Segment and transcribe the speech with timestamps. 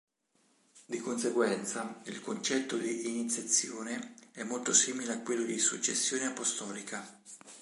[0.85, 7.21] Di conseguenza il concetto di iniziazione è molto simile a quello di successione apostolica.